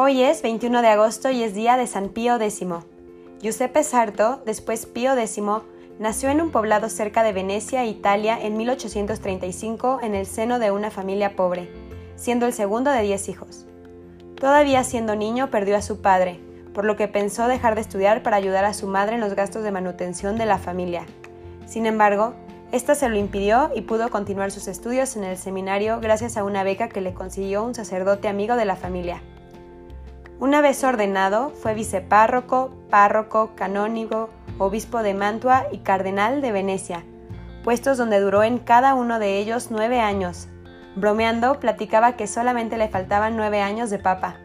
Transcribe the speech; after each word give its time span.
Hoy 0.00 0.22
es 0.22 0.42
21 0.42 0.80
de 0.80 0.86
agosto 0.86 1.28
y 1.28 1.42
es 1.42 1.54
día 1.54 1.76
de 1.76 1.88
San 1.88 2.10
Pío 2.10 2.36
X. 2.36 2.64
Giuseppe 3.42 3.82
Sarto, 3.82 4.40
después 4.46 4.86
Pío 4.86 5.18
X, 5.18 5.40
nació 5.98 6.28
en 6.28 6.40
un 6.40 6.52
poblado 6.52 6.88
cerca 6.88 7.24
de 7.24 7.32
Venecia, 7.32 7.84
Italia, 7.84 8.38
en 8.40 8.56
1835 8.56 9.98
en 10.00 10.14
el 10.14 10.26
seno 10.26 10.60
de 10.60 10.70
una 10.70 10.92
familia 10.92 11.34
pobre, 11.34 11.68
siendo 12.14 12.46
el 12.46 12.52
segundo 12.52 12.92
de 12.92 13.02
diez 13.02 13.28
hijos. 13.28 13.66
Todavía 14.36 14.84
siendo 14.84 15.16
niño 15.16 15.50
perdió 15.50 15.76
a 15.76 15.82
su 15.82 16.00
padre, 16.00 16.38
por 16.72 16.84
lo 16.84 16.94
que 16.94 17.08
pensó 17.08 17.48
dejar 17.48 17.74
de 17.74 17.80
estudiar 17.80 18.22
para 18.22 18.36
ayudar 18.36 18.66
a 18.66 18.74
su 18.74 18.86
madre 18.86 19.16
en 19.16 19.20
los 19.20 19.34
gastos 19.34 19.64
de 19.64 19.72
manutención 19.72 20.38
de 20.38 20.46
la 20.46 20.58
familia. 20.58 21.06
Sin 21.66 21.86
embargo, 21.86 22.34
esta 22.70 22.94
se 22.94 23.08
lo 23.08 23.16
impidió 23.16 23.72
y 23.74 23.80
pudo 23.80 24.10
continuar 24.10 24.52
sus 24.52 24.68
estudios 24.68 25.16
en 25.16 25.24
el 25.24 25.36
seminario 25.36 25.98
gracias 25.98 26.36
a 26.36 26.44
una 26.44 26.62
beca 26.62 26.88
que 26.88 27.00
le 27.00 27.14
consiguió 27.14 27.64
un 27.64 27.74
sacerdote 27.74 28.28
amigo 28.28 28.54
de 28.54 28.64
la 28.64 28.76
familia. 28.76 29.20
Una 30.40 30.60
vez 30.60 30.84
ordenado, 30.84 31.50
fue 31.50 31.74
vicepárroco, 31.74 32.70
párroco, 32.90 33.56
canónigo, 33.56 34.30
obispo 34.58 35.02
de 35.02 35.12
Mantua 35.12 35.66
y 35.72 35.78
cardenal 35.78 36.40
de 36.40 36.52
Venecia, 36.52 37.02
puestos 37.64 37.98
donde 37.98 38.20
duró 38.20 38.44
en 38.44 38.58
cada 38.58 38.94
uno 38.94 39.18
de 39.18 39.38
ellos 39.38 39.72
nueve 39.72 39.98
años. 39.98 40.46
Bromeando, 40.94 41.58
platicaba 41.58 42.12
que 42.12 42.28
solamente 42.28 42.78
le 42.78 42.88
faltaban 42.88 43.36
nueve 43.36 43.60
años 43.60 43.90
de 43.90 43.98
papa. 43.98 44.36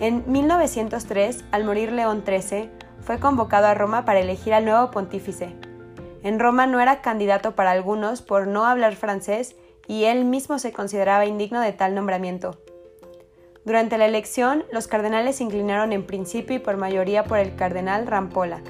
En 0.00 0.24
1903, 0.26 1.44
al 1.50 1.64
morir 1.64 1.92
León 1.92 2.22
XIII, 2.26 2.70
fue 3.02 3.20
convocado 3.20 3.66
a 3.66 3.74
Roma 3.74 4.06
para 4.06 4.20
elegir 4.20 4.54
al 4.54 4.64
nuevo 4.64 4.90
pontífice. 4.90 5.54
En 6.22 6.38
Roma 6.38 6.66
no 6.66 6.80
era 6.80 7.02
candidato 7.02 7.54
para 7.54 7.72
algunos 7.72 8.22
por 8.22 8.46
no 8.46 8.64
hablar 8.64 8.96
francés 8.96 9.56
y 9.86 10.04
él 10.04 10.24
mismo 10.24 10.58
se 10.58 10.72
consideraba 10.72 11.26
indigno 11.26 11.60
de 11.60 11.74
tal 11.74 11.94
nombramiento. 11.94 12.58
Durante 13.66 13.98
la 13.98 14.06
elección, 14.06 14.64
los 14.72 14.88
cardenales 14.88 15.36
se 15.36 15.44
inclinaron 15.44 15.92
en 15.92 16.06
principio 16.06 16.56
y 16.56 16.60
por 16.60 16.78
mayoría 16.78 17.24
por 17.24 17.38
el 17.38 17.54
cardenal 17.54 18.06
Rampolla. 18.06 18.62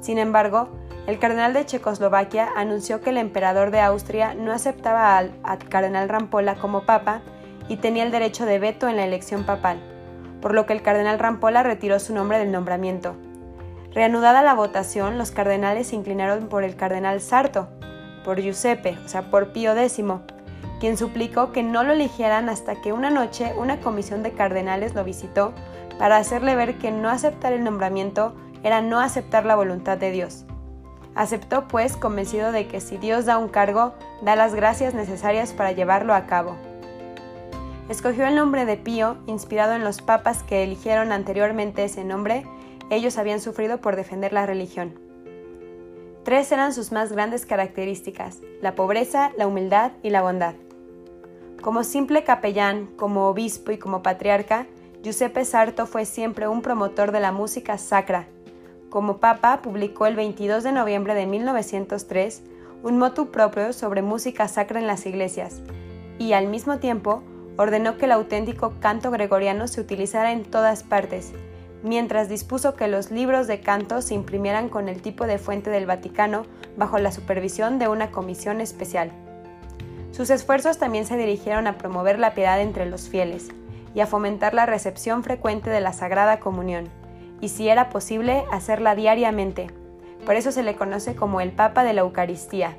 Sin 0.00 0.18
embargo, 0.18 0.68
el 1.06 1.18
cardenal 1.18 1.54
de 1.54 1.64
Checoslovaquia 1.64 2.50
anunció 2.54 3.00
que 3.00 3.10
el 3.10 3.16
emperador 3.16 3.70
de 3.70 3.80
Austria 3.80 4.34
no 4.34 4.52
aceptaba 4.52 5.16
al, 5.16 5.32
al 5.42 5.58
cardenal 5.70 6.10
Rampolla 6.10 6.56
como 6.56 6.84
papa 6.84 7.22
y 7.68 7.78
tenía 7.78 8.02
el 8.02 8.10
derecho 8.10 8.44
de 8.44 8.58
veto 8.58 8.88
en 8.88 8.96
la 8.96 9.04
elección 9.04 9.44
papal 9.44 9.80
por 10.40 10.54
lo 10.54 10.66
que 10.66 10.72
el 10.72 10.82
cardenal 10.82 11.18
Rampolla 11.18 11.62
retiró 11.62 11.98
su 11.98 12.14
nombre 12.14 12.38
del 12.38 12.52
nombramiento. 12.52 13.14
Reanudada 13.92 14.42
la 14.42 14.54
votación, 14.54 15.18
los 15.18 15.30
cardenales 15.30 15.88
se 15.88 15.96
inclinaron 15.96 16.48
por 16.48 16.64
el 16.64 16.76
cardenal 16.76 17.20
Sarto, 17.20 17.68
por 18.24 18.40
Giuseppe, 18.40 18.96
o 19.04 19.08
sea, 19.08 19.30
por 19.30 19.52
Pío 19.52 19.76
X, 19.76 20.02
quien 20.80 20.96
suplicó 20.96 21.52
que 21.52 21.62
no 21.62 21.84
lo 21.84 21.92
eligieran 21.92 22.48
hasta 22.48 22.80
que 22.80 22.92
una 22.92 23.10
noche 23.10 23.52
una 23.56 23.80
comisión 23.80 24.22
de 24.22 24.32
cardenales 24.32 24.94
lo 24.94 25.04
visitó 25.04 25.52
para 25.98 26.16
hacerle 26.16 26.56
ver 26.56 26.78
que 26.78 26.90
no 26.90 27.10
aceptar 27.10 27.52
el 27.52 27.62
nombramiento 27.62 28.34
era 28.64 28.80
no 28.80 28.98
aceptar 28.98 29.44
la 29.44 29.54
voluntad 29.54 29.98
de 29.98 30.10
Dios. 30.10 30.46
Aceptó, 31.14 31.68
pues, 31.68 31.96
convencido 31.96 32.52
de 32.52 32.66
que 32.66 32.80
si 32.80 32.96
Dios 32.96 33.26
da 33.26 33.36
un 33.36 33.48
cargo, 33.48 33.94
da 34.22 34.36
las 34.36 34.54
gracias 34.54 34.94
necesarias 34.94 35.52
para 35.52 35.72
llevarlo 35.72 36.14
a 36.14 36.26
cabo. 36.26 36.56
Escogió 37.88 38.26
el 38.26 38.36
nombre 38.36 38.64
de 38.64 38.76
Pío, 38.76 39.18
inspirado 39.26 39.74
en 39.74 39.84
los 39.84 40.00
papas 40.00 40.42
que 40.42 40.62
eligieron 40.62 41.12
anteriormente 41.12 41.84
ese 41.84 42.04
nombre, 42.04 42.46
ellos 42.88 43.18
habían 43.18 43.40
sufrido 43.40 43.80
por 43.80 43.96
defender 43.96 44.32
la 44.32 44.46
religión. 44.46 44.98
Tres 46.24 46.52
eran 46.52 46.72
sus 46.72 46.92
más 46.92 47.12
grandes 47.12 47.44
características, 47.44 48.38
la 48.62 48.74
pobreza, 48.74 49.32
la 49.36 49.46
humildad 49.46 49.92
y 50.02 50.10
la 50.10 50.22
bondad. 50.22 50.54
Como 51.60 51.84
simple 51.84 52.24
capellán, 52.24 52.86
como 52.96 53.26
obispo 53.26 53.70
y 53.70 53.76
como 53.76 54.02
patriarca, 54.02 54.66
Giuseppe 55.02 55.44
Sarto 55.44 55.86
fue 55.86 56.06
siempre 56.06 56.48
un 56.48 56.62
promotor 56.62 57.12
de 57.12 57.20
la 57.20 57.32
música 57.32 57.76
sacra. 57.76 58.28
Como 58.88 59.18
papa, 59.18 59.60
publicó 59.60 60.06
el 60.06 60.16
22 60.16 60.64
de 60.64 60.72
noviembre 60.72 61.14
de 61.14 61.26
1903 61.26 62.42
un 62.82 62.96
motu 62.96 63.30
propio 63.30 63.74
sobre 63.74 64.00
música 64.00 64.48
sacra 64.48 64.80
en 64.80 64.86
las 64.86 65.04
iglesias 65.04 65.60
y, 66.18 66.32
al 66.32 66.46
mismo 66.46 66.78
tiempo, 66.78 67.22
ordenó 67.58 67.98
que 67.98 68.06
el 68.06 68.12
auténtico 68.12 68.72
canto 68.80 69.10
gregoriano 69.10 69.68
se 69.68 69.82
utilizara 69.82 70.32
en 70.32 70.44
todas 70.44 70.82
partes, 70.82 71.32
mientras 71.82 72.30
dispuso 72.30 72.74
que 72.74 72.88
los 72.88 73.10
libros 73.10 73.46
de 73.46 73.60
canto 73.60 74.00
se 74.00 74.14
imprimieran 74.14 74.70
con 74.70 74.88
el 74.88 75.02
tipo 75.02 75.26
de 75.26 75.36
fuente 75.36 75.68
del 75.68 75.84
Vaticano 75.84 76.46
bajo 76.78 76.98
la 76.98 77.12
supervisión 77.12 77.78
de 77.78 77.88
una 77.88 78.10
comisión 78.10 78.62
especial. 78.62 79.12
Sus 80.20 80.28
esfuerzos 80.28 80.76
también 80.76 81.06
se 81.06 81.16
dirigieron 81.16 81.66
a 81.66 81.78
promover 81.78 82.18
la 82.18 82.34
piedad 82.34 82.60
entre 82.60 82.84
los 82.84 83.08
fieles 83.08 83.48
y 83.94 84.00
a 84.00 84.06
fomentar 84.06 84.52
la 84.52 84.66
recepción 84.66 85.24
frecuente 85.24 85.70
de 85.70 85.80
la 85.80 85.94
Sagrada 85.94 86.40
Comunión, 86.40 86.90
y 87.40 87.48
si 87.48 87.70
era 87.70 87.88
posible, 87.88 88.44
hacerla 88.52 88.94
diariamente. 88.94 89.68
Por 90.26 90.34
eso 90.34 90.52
se 90.52 90.62
le 90.62 90.76
conoce 90.76 91.14
como 91.14 91.40
el 91.40 91.52
Papa 91.52 91.84
de 91.84 91.94
la 91.94 92.02
Eucaristía. 92.02 92.76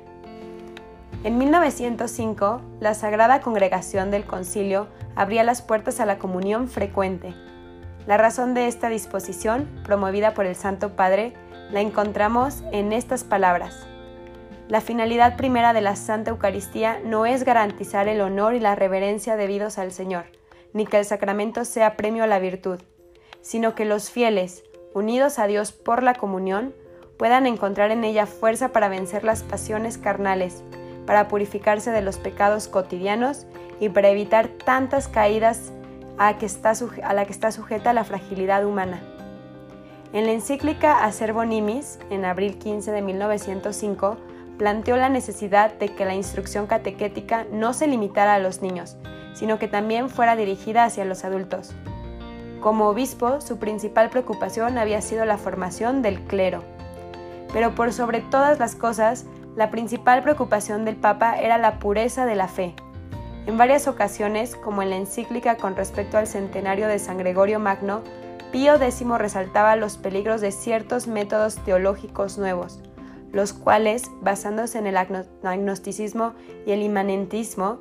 En 1.24 1.36
1905, 1.36 2.60
la 2.78 2.94
Sagrada 2.94 3.40
Congregación 3.40 4.12
del 4.12 4.22
Concilio 4.22 4.86
abría 5.16 5.42
las 5.42 5.62
puertas 5.62 5.98
a 5.98 6.06
la 6.06 6.18
comunión 6.20 6.68
frecuente. 6.68 7.34
La 8.06 8.18
razón 8.18 8.54
de 8.54 8.68
esta 8.68 8.88
disposición, 8.88 9.68
promovida 9.82 10.32
por 10.32 10.46
el 10.46 10.54
Santo 10.54 10.94
Padre, 10.94 11.32
la 11.72 11.80
encontramos 11.80 12.62
en 12.70 12.92
estas 12.92 13.24
palabras. 13.24 13.88
La 14.72 14.80
finalidad 14.80 15.36
primera 15.36 15.74
de 15.74 15.82
la 15.82 15.96
Santa 15.96 16.30
Eucaristía 16.30 16.98
no 17.04 17.26
es 17.26 17.44
garantizar 17.44 18.08
el 18.08 18.22
honor 18.22 18.54
y 18.54 18.58
la 18.58 18.74
reverencia 18.74 19.36
debidos 19.36 19.76
al 19.76 19.92
Señor, 19.92 20.24
ni 20.72 20.86
que 20.86 20.98
el 20.98 21.04
sacramento 21.04 21.66
sea 21.66 21.94
premio 21.94 22.24
a 22.24 22.26
la 22.26 22.38
virtud, 22.38 22.80
sino 23.42 23.74
que 23.74 23.84
los 23.84 24.10
fieles, 24.10 24.64
unidos 24.94 25.38
a 25.38 25.46
Dios 25.46 25.72
por 25.72 26.02
la 26.02 26.14
comunión, 26.14 26.74
puedan 27.18 27.46
encontrar 27.46 27.90
en 27.90 28.02
ella 28.02 28.24
fuerza 28.24 28.72
para 28.72 28.88
vencer 28.88 29.24
las 29.24 29.42
pasiones 29.42 29.98
carnales, 29.98 30.64
para 31.04 31.28
purificarse 31.28 31.90
de 31.90 32.00
los 32.00 32.16
pecados 32.16 32.66
cotidianos 32.66 33.44
y 33.78 33.90
para 33.90 34.08
evitar 34.08 34.48
tantas 34.48 35.06
caídas 35.06 35.70
a, 36.16 36.38
que 36.38 36.46
está 36.46 36.72
la 37.12 37.26
que 37.26 37.32
está 37.32 37.52
sujeta 37.52 37.92
la 37.92 38.04
fragilidad 38.04 38.64
humana. 38.64 39.02
En 40.14 40.24
la 40.24 40.32
encíclica 40.32 41.04
Acervo 41.04 41.44
Nimis, 41.44 41.98
en 42.08 42.24
abril 42.24 42.56
15 42.56 42.90
de 42.90 43.02
1905, 43.02 44.16
planteó 44.58 44.96
la 44.96 45.08
necesidad 45.08 45.74
de 45.74 45.88
que 45.88 46.04
la 46.04 46.14
instrucción 46.14 46.66
catequética 46.66 47.46
no 47.50 47.72
se 47.72 47.86
limitara 47.86 48.34
a 48.34 48.38
los 48.38 48.62
niños, 48.62 48.96
sino 49.34 49.58
que 49.58 49.68
también 49.68 50.08
fuera 50.08 50.36
dirigida 50.36 50.84
hacia 50.84 51.04
los 51.04 51.24
adultos. 51.24 51.74
Como 52.60 52.88
obispo, 52.88 53.40
su 53.40 53.58
principal 53.58 54.08
preocupación 54.10 54.78
había 54.78 55.02
sido 55.02 55.24
la 55.24 55.36
formación 55.36 56.00
del 56.00 56.20
clero. 56.20 56.62
Pero 57.52 57.74
por 57.74 57.92
sobre 57.92 58.20
todas 58.20 58.58
las 58.60 58.76
cosas, 58.76 59.26
la 59.56 59.70
principal 59.70 60.22
preocupación 60.22 60.84
del 60.84 60.96
Papa 60.96 61.38
era 61.38 61.58
la 61.58 61.78
pureza 61.78 62.24
de 62.24 62.36
la 62.36 62.48
fe. 62.48 62.74
En 63.46 63.58
varias 63.58 63.88
ocasiones, 63.88 64.54
como 64.54 64.82
en 64.82 64.90
la 64.90 64.96
encíclica 64.96 65.56
con 65.56 65.74
respecto 65.74 66.16
al 66.16 66.28
centenario 66.28 66.86
de 66.86 67.00
San 67.00 67.18
Gregorio 67.18 67.58
Magno, 67.58 68.02
Pío 68.52 68.76
X 68.76 69.04
resaltaba 69.18 69.74
los 69.76 69.96
peligros 69.96 70.40
de 70.40 70.52
ciertos 70.52 71.08
métodos 71.08 71.56
teológicos 71.64 72.38
nuevos, 72.38 72.80
los 73.32 73.52
cuales, 73.52 74.10
basándose 74.20 74.78
en 74.78 74.86
el 74.86 74.96
agnosticismo 74.96 76.34
y 76.66 76.72
el 76.72 76.82
inmanentismo, 76.82 77.78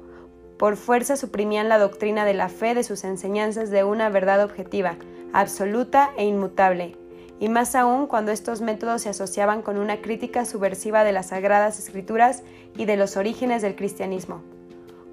por 0.57 0.77
fuerza 0.77 1.17
suprimían 1.17 1.69
la 1.69 1.79
doctrina 1.79 2.23
de 2.23 2.33
la 2.33 2.47
fe 2.47 2.73
de 2.73 2.83
sus 2.83 3.03
enseñanzas 3.03 3.69
de 3.69 3.83
una 3.83 4.09
verdad 4.09 4.43
objetiva, 4.43 4.95
absoluta 5.33 6.11
e 6.17 6.25
inmutable, 6.25 6.95
y 7.39 7.49
más 7.49 7.73
aún 7.75 8.05
cuando 8.05 8.31
estos 8.31 8.61
métodos 8.61 9.01
se 9.01 9.09
asociaban 9.09 9.63
con 9.63 9.77
una 9.77 10.01
crítica 10.01 10.45
subversiva 10.45 11.03
de 11.03 11.11
las 11.11 11.29
sagradas 11.29 11.79
escrituras 11.79 12.43
y 12.77 12.85
de 12.85 12.95
los 12.95 13.17
orígenes 13.17 13.63
del 13.63 13.75
cristianismo. 13.75 14.43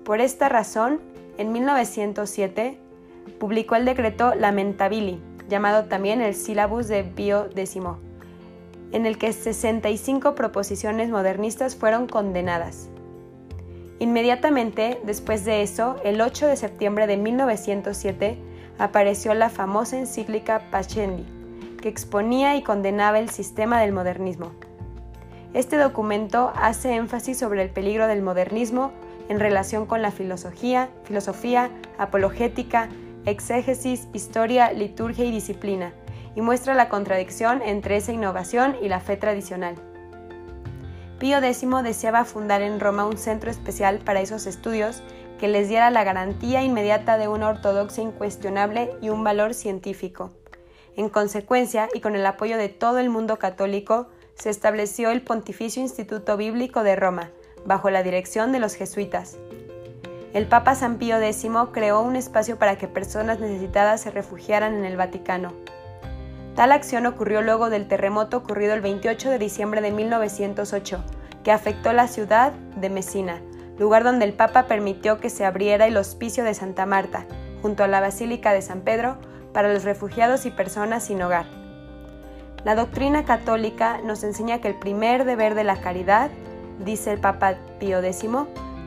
Por 0.04 0.20
esta 0.20 0.48
razón, 0.48 1.00
en 1.38 1.52
1907, 1.52 2.78
publicó 3.40 3.76
el 3.76 3.86
decreto 3.86 4.34
Lamentabili, 4.34 5.20
llamado 5.48 5.86
también 5.86 6.20
el 6.20 6.34
Sílabus 6.34 6.88
de 6.88 7.04
Pío 7.04 7.46
X, 7.56 7.78
en 8.92 9.06
el 9.06 9.18
que 9.18 9.32
65 9.32 10.34
proposiciones 10.34 11.10
modernistas 11.10 11.76
fueron 11.76 12.06
condenadas. 12.06 12.88
Inmediatamente 13.98 15.00
después 15.04 15.44
de 15.44 15.62
eso, 15.62 15.96
el 16.04 16.20
8 16.20 16.46
de 16.46 16.56
septiembre 16.56 17.06
de 17.06 17.16
1907, 17.16 18.38
apareció 18.78 19.34
la 19.34 19.50
famosa 19.50 19.98
encíclica 19.98 20.62
Pacendi, 20.70 21.24
que 21.82 21.88
exponía 21.88 22.56
y 22.56 22.62
condenaba 22.62 23.18
el 23.18 23.28
sistema 23.28 23.80
del 23.80 23.92
modernismo. 23.92 24.52
Este 25.52 25.76
documento 25.76 26.52
hace 26.54 26.94
énfasis 26.94 27.38
sobre 27.38 27.62
el 27.62 27.70
peligro 27.70 28.06
del 28.06 28.22
modernismo 28.22 28.92
en 29.28 29.40
relación 29.40 29.86
con 29.86 30.02
la 30.02 30.10
filosofía, 30.10 30.90
filosofía, 31.04 31.70
apologética, 31.98 32.88
exégesis, 33.26 34.08
historia, 34.12 34.72
liturgia 34.72 35.24
y 35.24 35.30
disciplina, 35.30 35.92
y 36.34 36.40
muestra 36.40 36.74
la 36.74 36.88
contradicción 36.88 37.62
entre 37.62 37.96
esa 37.96 38.12
innovación 38.12 38.76
y 38.82 38.88
la 38.88 39.00
fe 39.00 39.16
tradicional. 39.16 39.76
Pío 41.18 41.38
X 41.38 41.66
deseaba 41.82 42.24
fundar 42.24 42.62
en 42.62 42.78
Roma 42.78 43.04
un 43.06 43.18
centro 43.18 43.50
especial 43.50 43.98
para 43.98 44.20
esos 44.20 44.46
estudios 44.46 45.02
que 45.38 45.48
les 45.48 45.68
diera 45.68 45.90
la 45.90 46.04
garantía 46.04 46.62
inmediata 46.62 47.18
de 47.18 47.28
una 47.28 47.48
ortodoxia 47.48 48.02
incuestionable 48.02 48.90
y 49.00 49.08
un 49.08 49.24
valor 49.24 49.54
científico. 49.54 50.30
En 50.96 51.08
consecuencia, 51.08 51.88
y 51.94 52.00
con 52.00 52.16
el 52.16 52.26
apoyo 52.26 52.56
de 52.56 52.68
todo 52.68 52.98
el 52.98 53.08
mundo 53.08 53.38
católico, 53.38 54.08
se 54.34 54.50
estableció 54.50 55.10
el 55.10 55.22
Pontificio 55.22 55.82
Instituto 55.82 56.36
Bíblico 56.36 56.82
de 56.82 56.96
Roma, 56.96 57.30
bajo 57.64 57.90
la 57.90 58.02
dirección 58.02 58.52
de 58.52 58.60
los 58.60 58.74
jesuitas. 58.74 59.36
El 60.34 60.46
Papa 60.46 60.74
San 60.74 60.98
Pío 60.98 61.18
X 61.20 61.48
creó 61.72 62.00
un 62.00 62.14
espacio 62.14 62.58
para 62.58 62.76
que 62.76 62.86
personas 62.86 63.40
necesitadas 63.40 64.00
se 64.00 64.10
refugiaran 64.10 64.74
en 64.74 64.84
el 64.84 64.96
Vaticano. 64.96 65.52
Tal 66.58 66.72
acción 66.72 67.06
ocurrió 67.06 67.40
luego 67.40 67.70
del 67.70 67.86
terremoto 67.86 68.38
ocurrido 68.38 68.74
el 68.74 68.80
28 68.80 69.30
de 69.30 69.38
diciembre 69.38 69.80
de 69.80 69.92
1908, 69.92 71.04
que 71.44 71.52
afectó 71.52 71.92
la 71.92 72.08
ciudad 72.08 72.50
de 72.74 72.90
Messina, 72.90 73.40
lugar 73.78 74.02
donde 74.02 74.24
el 74.24 74.32
Papa 74.32 74.66
permitió 74.66 75.20
que 75.20 75.30
se 75.30 75.44
abriera 75.44 75.86
el 75.86 75.96
hospicio 75.96 76.42
de 76.42 76.54
Santa 76.54 76.84
Marta, 76.84 77.26
junto 77.62 77.84
a 77.84 77.86
la 77.86 78.00
Basílica 78.00 78.52
de 78.52 78.62
San 78.62 78.80
Pedro, 78.80 79.18
para 79.52 79.72
los 79.72 79.84
refugiados 79.84 80.46
y 80.46 80.50
personas 80.50 81.04
sin 81.04 81.22
hogar. 81.22 81.46
La 82.64 82.74
doctrina 82.74 83.24
católica 83.24 84.00
nos 84.02 84.24
enseña 84.24 84.60
que 84.60 84.66
el 84.66 84.80
primer 84.80 85.24
deber 85.26 85.54
de 85.54 85.62
la 85.62 85.80
caridad, 85.80 86.28
dice 86.84 87.12
el 87.12 87.20
Papa 87.20 87.54
Pío 87.78 88.02
X, 88.02 88.24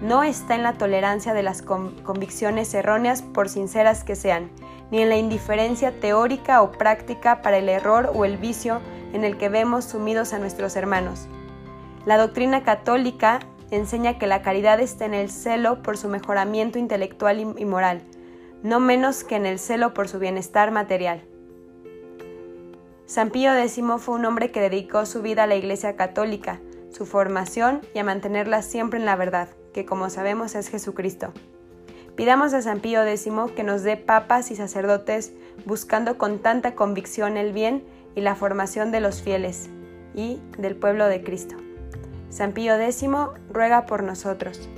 no 0.02 0.24
está 0.24 0.56
en 0.56 0.64
la 0.64 0.74
tolerancia 0.74 1.34
de 1.34 1.44
las 1.44 1.62
convicciones 1.62 2.74
erróneas 2.74 3.22
por 3.22 3.50
sinceras 3.50 4.04
que 4.04 4.16
sean, 4.16 4.50
ni 4.90 5.02
en 5.02 5.10
la 5.10 5.18
indiferencia 5.18 6.00
teórica 6.00 6.62
o 6.64 6.72
práctica 6.72 7.42
para 7.42 7.58
el 7.58 7.70
error 7.70 8.12
o 8.14 8.26
el 8.26 8.38
vicio 8.38 8.82
en 9.14 9.24
el 9.24 9.38
que 9.38 9.50
vemos 9.50 9.86
sumidos 9.86 10.34
a 10.34 10.40
nuestros 10.40 10.76
hermanos. 10.76 11.28
La 12.06 12.18
doctrina 12.18 12.64
católica 12.64 13.40
enseña 13.70 14.18
que 14.18 14.28
la 14.28 14.42
caridad 14.42 14.80
está 14.80 15.06
en 15.06 15.14
el 15.14 15.30
celo 15.30 15.84
por 15.84 15.98
su 15.98 16.10
mejoramiento 16.10 16.80
intelectual 16.80 17.40
y 17.40 17.66
moral, 17.66 18.02
no 18.64 18.80
menos 18.80 19.24
que 19.24 19.36
en 19.36 19.46
el 19.46 19.60
celo 19.60 19.94
por 19.94 20.08
su 20.08 20.18
bienestar 20.18 20.72
material. 20.72 21.22
San 23.06 23.30
Pío 23.30 23.54
X 23.54 23.82
fue 24.00 24.16
un 24.16 24.26
hombre 24.26 24.52
que 24.52 24.62
dedicó 24.62 25.06
su 25.06 25.22
vida 25.22 25.44
a 25.44 25.48
la 25.48 25.56
Iglesia 25.56 25.96
Católica, 25.96 26.60
su 26.92 27.06
formación 27.06 27.82
y 27.94 28.00
a 28.00 28.04
mantenerla 28.04 28.62
siempre 28.62 29.00
en 29.00 29.06
la 29.06 29.16
verdad, 29.16 29.50
que 29.74 29.86
como 29.86 30.10
sabemos 30.10 30.56
es 30.56 30.70
Jesucristo. 30.70 31.34
Pidamos 32.16 32.54
a 32.54 32.62
San 32.62 32.82
Pío 32.82 33.04
X 33.04 33.30
que 33.56 33.64
nos 33.64 33.84
dé 33.84 33.98
papas 33.98 34.52
y 34.52 34.56
sacerdotes 34.56 35.32
buscando 35.66 36.18
con 36.18 36.40
tanta 36.40 36.76
convicción 36.76 37.38
el 37.38 37.54
bien 37.54 37.84
y 38.16 38.22
la 38.22 38.36
formación 38.36 38.92
de 38.92 39.00
los 39.00 39.22
fieles 39.22 39.70
y 40.14 40.40
del 40.58 40.76
pueblo 40.76 41.08
de 41.08 41.24
Cristo. 41.24 41.56
San 42.30 42.52
Pío 42.52 42.76
X 42.80 43.06
ruega 43.50 43.86
por 43.86 44.04
nosotros. 44.04 44.70